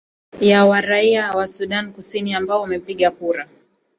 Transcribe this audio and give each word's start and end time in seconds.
ya 0.41 0.81
raia 0.81 1.31
wa 1.31 1.47
sudan 1.47 1.93
kusini 1.93 2.33
ambao 2.33 2.61
wamepiga 2.61 3.11
kura 3.11 3.47